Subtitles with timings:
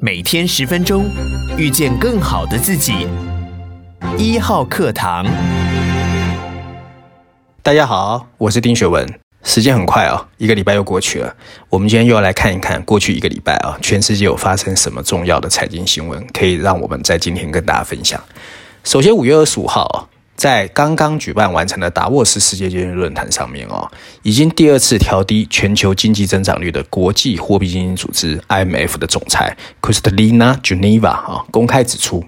[0.00, 1.10] 每天十分钟，
[1.56, 3.08] 遇见更好的自己。
[4.16, 5.26] 一号课堂，
[7.64, 9.04] 大家好，我是丁学文。
[9.42, 11.34] 时间很快啊、哦，一个礼拜又过去了。
[11.68, 18.22] 我们今天又要来看一看过去一个礼拜啊，全世界有发生什么重要的财经新闻，可以让我们在今天跟大家分享。
[18.84, 20.08] 首先，五月二十五号。
[20.38, 23.90] 在刚刚举办完成的达沃斯世界经济论坛上面哦，
[24.22, 32.24] 已经第二次调低全球经济增长率的国际货币基金组织 IMF 的总裁 Kristalina Geneva 啊，公开指出，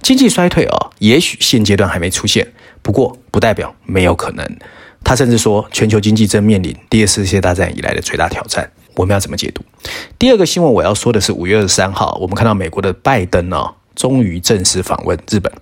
[0.00, 4.56] 经济衰退哦，也许现阶段还没出现，不过不代表没有可能。
[5.04, 8.70] 他甚至说，全球经济正面临第二次世界大战以来的最大挑战。
[8.94, 9.62] 我们要怎么解读？
[10.18, 13.74] 第二个新闻我要说的是，五月二十三号，我们看到美国的拜登哦。
[13.94, 15.52] 终于正式访问日本，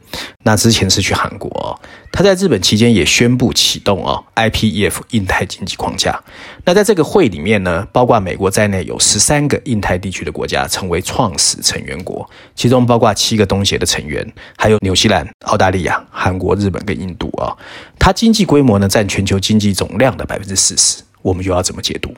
[0.45, 1.78] 那之前是去韩国哦。
[2.10, 6.18] 他在日本期间也宣布启动哦 IPEF 印太经济框架。
[6.64, 17.59] 那在这个会里面呢，包括美国在内有十三个印太地区的国家成为创始成员国，其中包括七个东协的成员，还有纽西兰、澳大利亚、韩国、日本跟印度啊、哦。
[17.99, 21.02] 它经济规模呢占全球经济总量的百分之四十。
[21.23, 22.15] 我们又要怎么解读？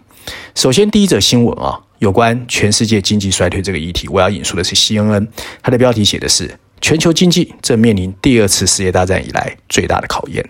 [0.55, 1.81] 首先，第一则新闻啊。
[2.01, 5.29] 有关全世界经济衰退这个议题，我要引述的是 CNN，
[5.63, 10.43] 它的标题写的是“全球经济正面临第二次世界大战以来最大的考验”。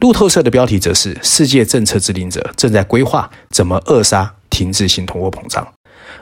[0.00, 5.66] 路透社的标题则是“世界政策制定者正在规划怎么扼杀停滞性通货膨胀”。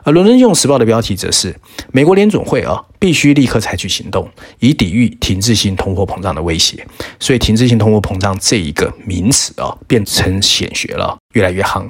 [0.05, 1.55] 而《伦敦金融时报》的标题则是
[1.93, 6.85] “美国联准会啊必须立刻采取行动，以抵御停滞性通货膨胀的威胁”。
[7.21, 11.89] 所以，停滞性通货膨胀这一个名词啊，变成显学了，越来越夯。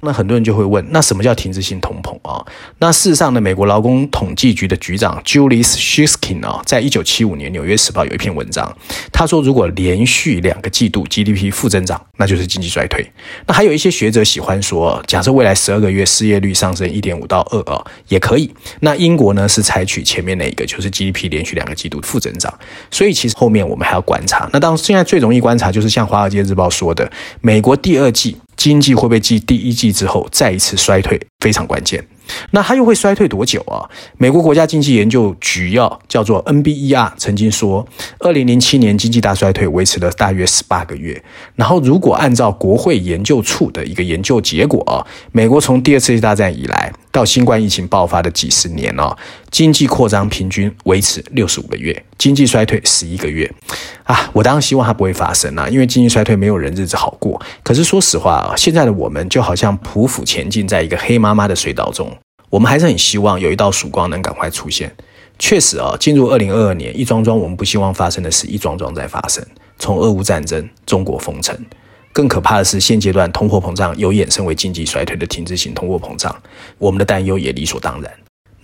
[0.00, 2.44] 那很多人就会问，那什么叫停滞性通膨啊、
[2.78, 8.74] 那事实上呢，美国劳工统计局的局长 Julius Shiskin 啊，在一九七五年《纽约时报》有一篇文章，
[9.12, 13.04] 他说，如果连续两个季度 GDP 负增长，那就是经济衰退。
[13.46, 18.52] 那还有一些学者喜欢说，假设未来十二个月失业率上升一点五到二啊，也可以。
[18.80, 22.52] 那英国呢是采取前面那一个，就是 GDP 连续两个季度负增长。
[22.90, 24.48] 所以其实后面我们还要观察。
[24.52, 28.36] 那当现在最容易观察就是像《华尔街日报》说的，美国第二季。
[28.56, 32.06] 经济会不会继第一季之后再一次衰退，非常关键。
[32.52, 33.84] 那它又会衰退多久啊？
[34.16, 37.86] 美国国家经济研究局要叫做 NBER 曾经说，
[38.18, 41.22] 二零零七年经济大衰退维持了大约十八个月。
[41.54, 49.14] 然后如果按照国会研究处的一个研究结果啊，美国从第二次世界大战以来到新冠疫情爆发的几十年啊，
[49.54, 53.48] 经济扩张平均维持六十五个月，经济衰退十一个月。
[54.02, 57.40] 啊，我当然希望它不会发生啊，因为经济衰退没有人日子好过。
[57.62, 62.10] 可是说实话啊，现在的我们就好像匍匐前进在一个黑麻麻的隧道中。
[62.50, 64.92] 我们还是很希望有一道曙光能赶快出现。
[65.38, 69.40] 确实啊，进入二零二二年，一桩桩我们不希望发生的事，一桩桩在发生。
[69.78, 71.56] 从俄乌战争、中国封城，
[72.12, 76.36] 更可怕的是现阶段通货膨胀有衍生为经济衰退的停滞性通货膨胀，
[76.76, 78.12] 我们的担忧也理所当然。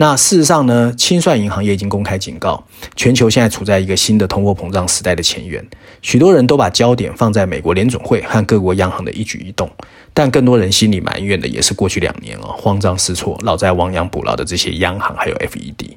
[0.00, 2.64] 那事实上呢，清算银行也已经公开警告，
[2.96, 5.62] 全球现在处在一个新的通货膨胀时代的前缘。
[6.00, 9.70] 许多人都把焦点放在美国联准会和各国央行的一举一动。
[10.14, 15.90] 但更多人心里埋怨的也是过去两年哦，慌张失措、老在亡羊补牢的这些央行还有 FED，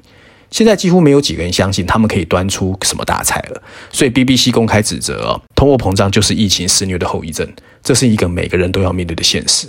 [0.50, 3.62] 现在几乎没有几个人相信他们可以端出什么大菜了。
[3.90, 7.50] 所以 BBC 公开指责哦，通货膨胀就是疫情肆虐的后遗症，
[7.82, 9.66] 这是一个每个人都要面对的现实。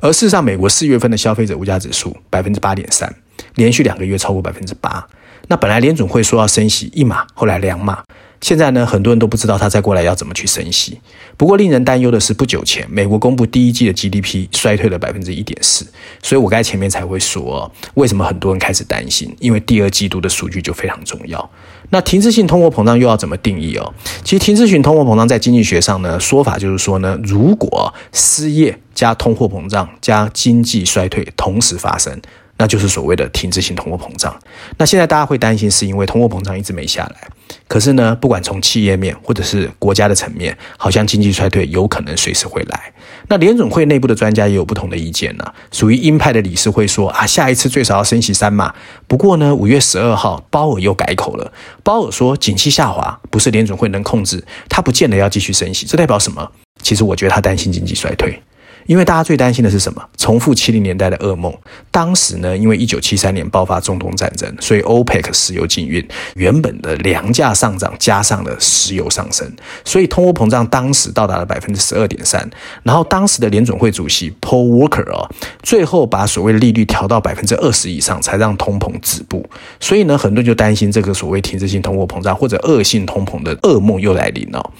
[0.00, 3.14] 而事实上，美国四月份的消费者物价指数百分之八点三，
[3.54, 5.06] 连续两个月超过百分之八。
[5.48, 8.02] 那本来联准会说要升息一码，后来两码。
[8.44, 11.00] 现在呢，很多人都不知道他再过来要怎么去升息。
[11.38, 15.86] 不过令人担忧的是，不久前美国公布第一季的 GDP 衰退了百分之一点四，
[16.22, 21.50] 所以我刚才前面才会说，为什么很多人开始担心，因为第二季度的数据就非常重要。
[21.88, 23.94] 那停滞性通货膨胀又要怎么定义哦？
[24.22, 32.20] 其实停滞性通货膨胀在经济学上呢，说法就是说呢，如果失业加通货膨胀加经济衰退同时发生。
[32.56, 34.34] 那就是所谓的停滞性通货膨胀。
[34.78, 37.28] 那现在大家会担心，是因为通货膨胀一直没下来。
[37.66, 42.92] 可是呢，不管从企业面或者是国家的层面，好像经济衰退有可能随时会来。
[43.28, 48.74] 那联准会内部的专家也有不同的意见呢、属于鹰派的理事会说啊，下一次最少要升息三码。
[49.06, 51.52] 不过呢，五月十二号鲍尔又改口了。
[51.82, 55.86] 鲍尔说，景气下滑不是联准会能控制，他不见得要继续升息。
[55.86, 56.50] 这代表什么？
[56.82, 58.40] 其实我觉得他担心经济衰退。
[58.86, 60.02] 因为大家最担心的是什么？
[60.16, 61.52] 重复七零年代的噩梦。
[61.90, 69.50] 当时呢，因为一九七三年爆发中东战争，所以 OPEC 石油禁运，原本的粮价上涨加上了石油上升，
[69.84, 72.48] 所以通货膨胀当时到达了百分之十二点三。
[72.82, 75.26] 然后当时的联准会主席 Paul Walker 哦，
[75.62, 79.44] 最后把所谓的利率调到百分之二十以上，才让通膨止步。
[79.80, 84.72] 所以呢，很多人就担心这个所谓停滞性通货膨胀或者恶性通膨的噩梦又来临了。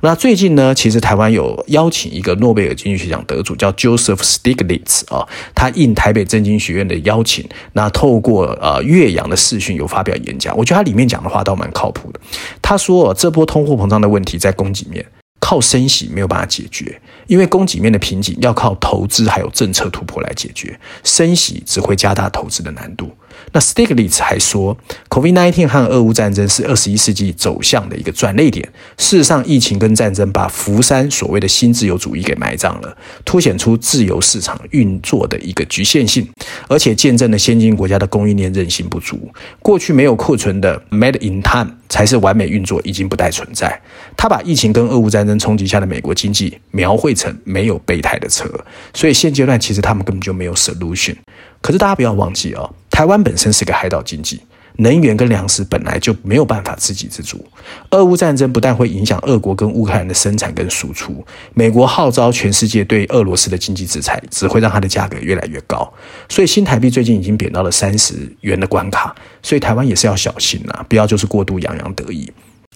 [0.00, 3.51] 那最近呢，其实台湾有邀请一个诺贝尔经济学奖得主。
[3.56, 10.56] 叫 Joseph Stiglitz 啊，他应台北政经学院的邀请，那透过呃岳阳的视讯有发表演讲。
[10.56, 12.20] 我觉得他里面讲的话倒蛮靠谱的。
[12.60, 15.04] 他说，这波通货膨胀的问题在供给面。
[15.44, 23.10] 靠升息没有办法解决，因为供给面的瓶颈要靠投资还有政策突破来解决，升息只会加大投资的难度。
[23.52, 24.76] 那 Stiglitz 还说
[25.08, 28.66] ，COVID-19 和俄乌战争是二十一世纪走向的一个转捩点。
[28.98, 36.28] 事实上，疫情跟战争把福山所谓的新自由主义给埋葬了，凸显出自由市场运作的一个局限性，
[36.68, 39.30] 而且见证了先进国家的供应链韧性不足。
[39.60, 43.80] 过去没有库存的 Made in Time 才是完美运作，已经不再存在。
[44.16, 48.48] 他把疫情跟俄乌战争冲击下的美国经济描绘成没有备胎的车，
[48.94, 51.16] 所以现阶段其实他们根本就没有 solution。
[51.60, 54.40] 可是大家不要忘记哦，台湾本身是个海岛经济，
[54.76, 57.44] 能源跟粮食本来就没有办法自给自足。
[57.90, 61.24] 俄乌战争不但会影响俄国跟乌克兰的生产跟输出，
[61.54, 65.90] 美国号召全世界对俄罗斯的经济制裁，只会让它的价格越来越高。
[66.28, 69.12] 所以新台币最近已经贬到了三十元的关卡，
[69.42, 72.30] 所以台湾也是要小心呐、不要就是过度洋洋得意。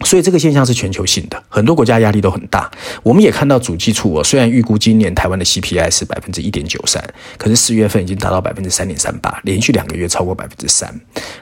[0.05, 2.71] 所以这个现象是全球性的，很多国家压力都很大。
[3.03, 7.03] 我们也看到主计处哦，虽然预估今年台湾的 CPI 是百分之一点九三，
[7.39, 10.95] 可是四月份已经达到百分之三点三八，连续两个月超过百分之三。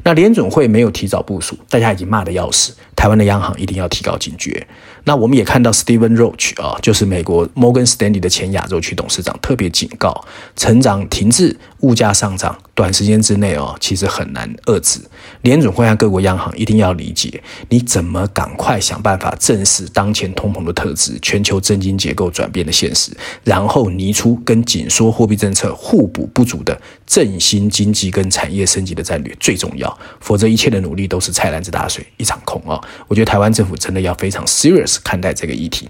[0.04, 2.72] 那联准会没有提早部署，大家已经骂得要死。
[3.04, 4.66] 台湾的央行一定要提高警觉。
[5.06, 10.24] 那我们也看到 Steven Roach 啊，就是美国 Morgan Stanley 的前亚洲区董事长，特别警告：
[10.56, 15.00] 成长停滞，物价上涨，短时间之内哦，其实很难遏制。
[15.42, 29.94] 联准会和各国央行一定要理解，你怎么赶快想办法正视当前通膨的特质、全球政经结构转变的现实，然后拟出跟紧缩货币政策互补不足的振兴经济跟产业升级的战略最重要。
[30.20, 32.80] 否则，一切的努力都是菜篮子打水一场空啊！
[33.08, 35.88] 我觉得台湾政府真的要非常 serious 看待这个议题。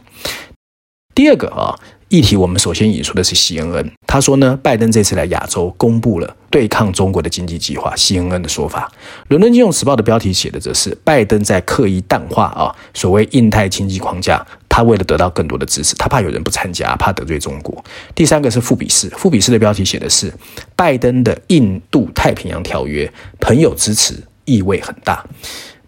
[1.14, 1.78] 第二个啊。
[2.10, 7.92] 议题，我们首先引述的是 CNN，他说呢，拜登这次来亚洲公布了对抗中国的经济计划。
[7.96, 8.92] CNN 的说法，
[9.28, 17.84] 伦敦金融时报的标题写的则是拜登在刻意淡化啊所谓印太经济框架，他为了得到更多的支持，他怕有人不参加，怕得罪中国。
[18.14, 20.32] 第三个是富比士，富比士的标题写的是
[20.76, 25.24] 拜登的印度太平洋条约，朋友支持意味很大。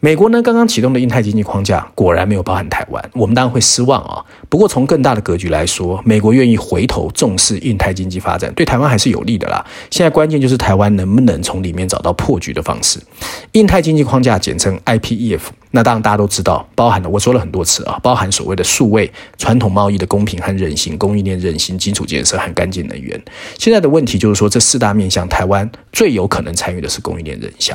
[0.00, 4.22] 美国呢，刚刚启动的印太经济框架果然没有包含台湾，我们当然会失望啊。
[4.48, 9.64] 不过从更大的格局来说，美国愿意回头重视印太经济发展，对台湾还是有利的啦。
[9.90, 13.00] 现在关键就是台湾能不能从里面找到破局的方式。
[13.52, 15.40] 印太经济框架简称 IPEF，
[15.70, 23.20] 那当然大家都知道，包含了我说了很多次啊，包含所谓的数位、传统贸易的公平和韧性、供应链韧性、基础建设和干净能源。
[23.58, 27.74] 现在的问题就是说，这四大面向，台湾最有可能参与的是供应链韧性。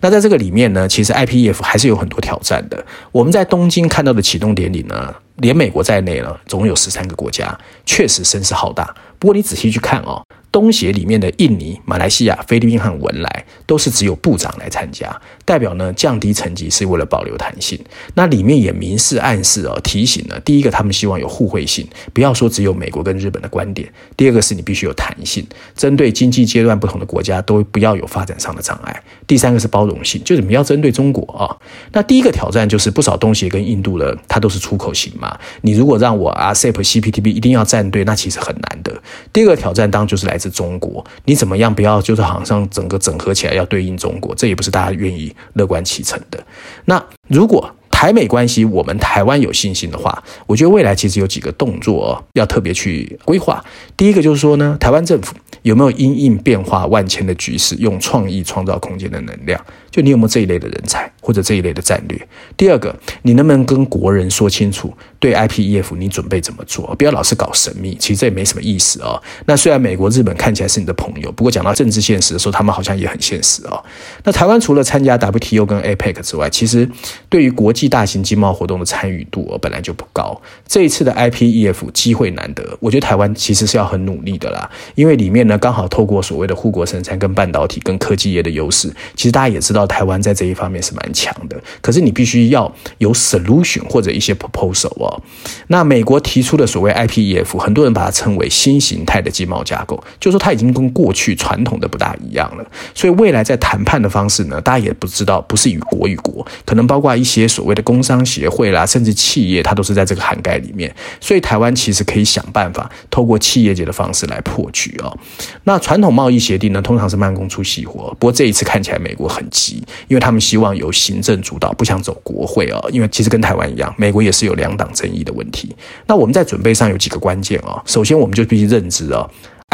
[0.00, 2.84] 那在这个里面呢，其实 IPEF 还是有很多挑战的。
[3.12, 8.94] 我们在东京看到的启动典礼呢，连美国在内呢，总共有十三个国家，确实声势浩大。
[9.18, 10.22] 不过你仔细去看哦。
[10.54, 17.76] 东协里面的印尼、马来西亚、菲律宾和文莱都是只有部长来参加，代表呢降低层级是为了保留弹性。
[18.14, 28.94] 那里面也明示暗示哦，提醒了第一个，他们希望有互惠性，不要说只有美国跟日本的观点；第二个是你必须有弹性，针对经济阶段不同的国家都不要有发展上的障碍；
[29.26, 31.50] 第三个是包容性，就是你要针对中国啊。
[31.90, 39.02] 那第一个挑战就是不少东协跟印度的它都是出口型嘛，你如果让我 RCEP、CPTP 一定要站队，那其实很难的。
[39.32, 40.43] 第二个挑战当就是来自。
[40.44, 41.74] 是中国，你怎么样？
[41.74, 46.38] 不要就是好像整个整合起来要对应中国，这也不是大家愿意乐观其成的。
[46.84, 53.64] 那如果台美关系，我们台湾有信心的话，我觉得未来其实有几个动作要特别去规划。
[53.96, 59.58] 第一个就是说呢，台湾政府有没有因应变化万千的局势，用创意创造空间的能量？
[59.90, 62.28] 就你有没有这一类的人才或者这一类的战略？
[62.54, 66.94] 第二个，你能不能跟国人说清楚，对 IPEF 你准备怎么做？
[66.96, 69.18] 不要老是搞神秘，其实这也没什么意思啊。
[69.46, 73.82] 那虽然美国、日本看起来是你的朋友，不过讲到政治现实的时候，他们好像也很现实啊。
[74.24, 76.86] 那台湾除了参加 WTO 跟 APEC 之外，其实
[77.30, 80.38] 对于国际大型经贸活动的参与度本来就不高。
[80.68, 89.86] 这一次的 IPEF 机会难得，我觉得台湾其实是要很努力的啦，因为里面呢刚好透过所谓的护国神山跟半导体跟科技业的优势，其实大家也知道。
[89.94, 95.22] 台湾在这一方面是蛮强的，可是你必须要有 solution 或者一些 proposal 哦。
[95.68, 102.66] 那美国提出的所谓 IPEF，很多人把它称为新形态的经贸架构，就说它已经跟过去传统的不大一样了。
[102.94, 110.94] 所以未来在谈判的方式呢，大家也不知道，不是与国与国，可能包括一些所谓的工商协会啦，甚至企业，它都是在这个涵盖里面。
[111.20, 115.16] 所以台湾其实可以想办法，透过企业界的方式来破局哦。
[115.64, 119.82] 那传统贸易协定呢，通常是慢工出细活，不过这一次看起来美国很急。
[120.08, 125.74] 因为他们希望有行政主导，不想走国会啊，因为其实跟台湾一样，美国也是有两党争议的问题。
[126.06, 129.28] 那我们在准备上有几个关键啊，首先我们就必须认知啊。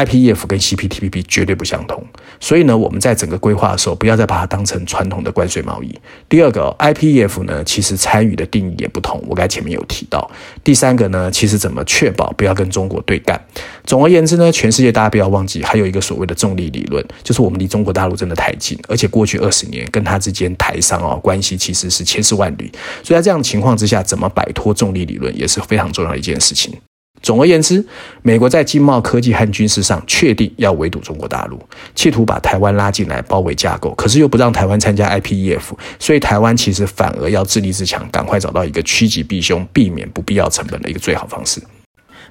[0.04, 2.02] IPEF 跟 CPTPP 绝对不相同，
[2.38, 5.94] 所以呢，我们在整个规划的时候，不要再把它当成传统的关税贸易。
[6.28, 10.30] 第二个，IPEF 呢，其实参与的定义也不同，我刚前面有提到。
[10.64, 13.40] 第三个呢，其实怎么确保不要跟中国对干？
[13.84, 22.70] 总而言之呢，全世界大家不要忘记，还有一个所谓的重力理论，就是我们离中国大陆真的太近，而且过去二十年跟它之间台商啊关系其实是千丝万缕，
[23.02, 26.72] 所以在这样的情况之下，怎么摆脱重力理论也是非常重要的一件事情。
[27.22, 27.84] 总而言之，
[28.22, 31.60] 美国在经贸、科技和军事上确定要围堵中国大陆，
[31.94, 35.60] 企图把台湾拉进来包围架构，可是又不让台湾参加 IPEF，
[35.98, 41.60] 所以台湾其实反而要自立自强，赶快找到一个趋吉避凶、避免不必要成本的一个最好方式。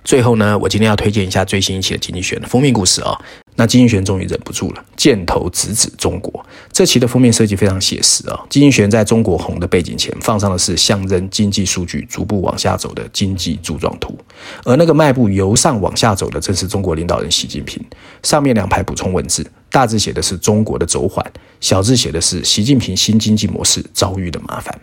[0.03, 3.15] 最后呢，我今天要推荐一下最新一期的《经济学》的封面故事啊、
[3.55, 6.45] 那经济学终于忍不住了，箭头直指中国。
[6.71, 8.47] 这期的封面设计非常写实啊、哦。
[8.49, 14.17] 经济学在中国红的背景前放上的是象征经济数据逐步往下走的经济柱状图，
[14.63, 17.83] 而那个迈步由上往下走的正是中国领导人习近平。
[18.23, 21.25] 上面两排补充文字，大字写的是中国的走缓，
[21.59, 24.79] 小字写的是习近平新经济模式遭遇的麻烦。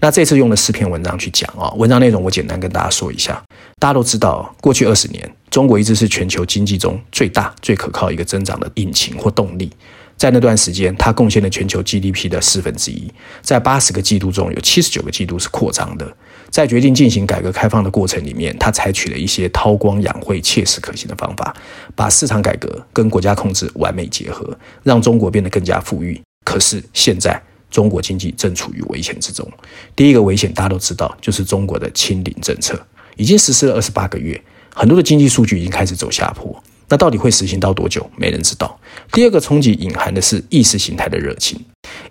[0.00, 3.42] 那这次用了四篇文章去讲啊，文章内容我简单跟大家说一下。
[3.78, 9.70] 大家都知道，过去二十年，中国一直是全球经济中最大、最可靠一个增长的引擎或动力。
[10.16, 13.10] 在那段时间，它贡献了全球 GDP 的四分之一，
[13.40, 16.06] 在八十个季度中有七十九个季度是扩张的。
[16.48, 21.52] 在决定进行改革开放的过程里面，它采取了一些韬光养晦、切实可行的方法，
[21.96, 26.20] 把市场改革跟国家控制完美结合，让中国变得更加富裕。
[26.44, 27.40] 可是现在，
[27.72, 29.50] 中国经济正处于危险之中。
[29.96, 32.80] 第一个危险大家都知道，就是中国的清零政策
[33.16, 34.40] 已经实施了二十八个月，
[34.72, 36.62] 很多的经济数据已经开始走下坡。
[36.88, 38.08] 那到底会实行到多久？
[38.16, 38.78] 没人知道。
[39.12, 41.58] 第二个冲击隐含的是意识形态的热情，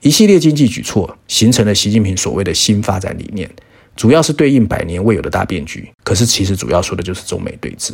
[0.02, 3.48] 一系列经济举措形成了习近平所谓的新发展理念，
[3.96, 5.88] 主要是对应百年未有的大变局。
[6.04, 7.92] 可是其实主要说的就是中美对峙。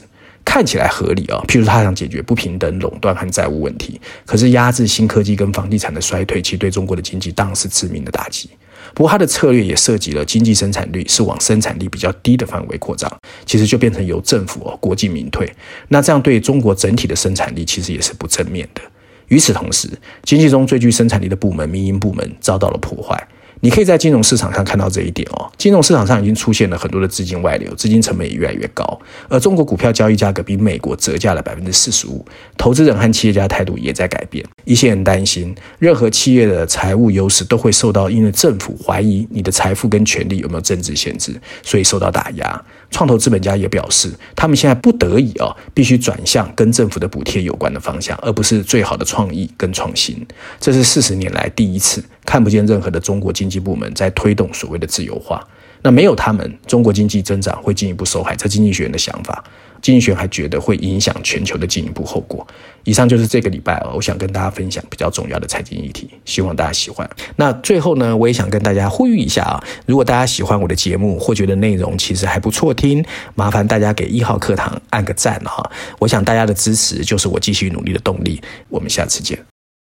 [0.49, 8.49] 看起来合理啊，譬如他想解决不平等、垄断和债务问题，可是压制新科技跟房地产的衰退，其实对中国的经济当然是致命的打击。
[8.93, 13.11] 不过他的策略也涉及了经济生产率是往生产力比较低的范围扩张，
[13.45, 15.51] 其实就变成由政府哦国进民退，
[15.89, 18.81] 那这样对中国整体的生产力其实也是不正面的。
[19.27, 19.89] 与此同时，
[20.23, 23.27] 经济中最具生产力的部门民营部门遭到了破坏。
[23.59, 25.51] 你可以在金融市场上看到这一点哦。
[25.57, 28.99] 金融市场上已经出现了很多的资金外流，资金成本也越来越高。
[29.29, 32.25] 而中国股票交易价格比美国折价了百分之四十五，
[32.57, 34.45] 投资人和企业家态度也在改变。
[34.67, 41.33] 一些人担心，任何企业的财务优势都会受到因为政府怀疑你的财富跟权利有没有政治限制，
[41.63, 42.61] 所以受到打压。
[42.91, 50.25] 创投资本家也表示，他们现在不得已啊，必须转向跟政府的补贴有关的方向，而不是最好的创意跟创新。
[50.59, 55.41] 这是四十年来第一次看不见任何的中国经济部门在推动所谓的自由化。
[55.81, 58.35] 那没有他们，中国经济增长会进一步受害。
[58.35, 59.43] 这经济学人的想法。
[59.81, 62.45] 经济学还觉得会影响全球的进一步后果。
[62.83, 67.09] 以上就是这个礼拜我想跟大家分享比较重要的财经议题，希望大家喜欢。
[67.35, 73.03] 那最后呢，我也想跟大家呼吁一下啊，如果大家喜欢我的节目或觉得内容其实还不错听，
[73.35, 75.69] 麻烦大家给一号课堂按个赞哈。
[75.99, 78.41] 我想大家的支持就是我继续努力的动力。
[78.69, 79.56] 我们下次见。